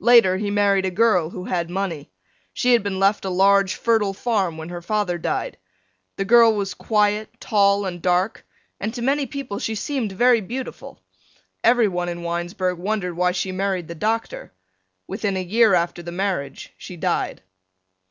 [0.00, 2.10] Later he married a girl who had money.
[2.52, 5.56] She had been left a large fertile farm when her father died.
[6.16, 8.44] The girl was quiet, tall, and dark,
[8.78, 11.00] and to many people she seemed very beautiful.
[11.64, 14.52] Everyone in Winesburg wondered why she married the doctor.
[15.06, 17.42] Within a year after the marriage she died.